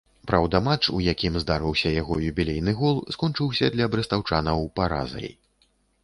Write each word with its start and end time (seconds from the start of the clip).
Праўда, 0.29 0.59
матч, 0.67 0.85
у 0.99 0.99
якім 1.13 1.35
здарыўся 1.43 1.91
яго 1.95 2.15
юбілейны 2.29 2.73
гол, 2.79 2.97
скончыўся 3.17 3.69
для 3.75 3.85
брэстаўчанаў 3.97 4.65
паразай. 4.81 5.29